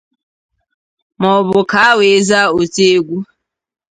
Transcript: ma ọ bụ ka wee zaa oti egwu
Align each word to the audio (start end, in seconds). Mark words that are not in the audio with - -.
ma 1.19 1.29
ọ 1.39 1.45
bụ 1.47 1.57
ka 1.71 1.83
wee 1.97 2.17
zaa 2.29 2.47
oti 2.59 2.83
egwu 2.95 3.17